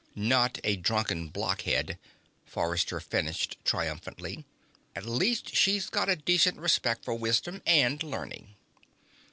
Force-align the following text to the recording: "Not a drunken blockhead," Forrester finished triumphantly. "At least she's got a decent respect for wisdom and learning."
"Not 0.15 0.57
a 0.63 0.77
drunken 0.77 1.27
blockhead," 1.29 1.99
Forrester 2.47 2.99
finished 2.99 3.57
triumphantly. 3.63 4.45
"At 4.95 5.05
least 5.05 5.55
she's 5.55 5.91
got 5.91 6.09
a 6.09 6.15
decent 6.15 6.57
respect 6.57 7.05
for 7.05 7.13
wisdom 7.13 7.61
and 7.67 8.01
learning." 8.01 8.55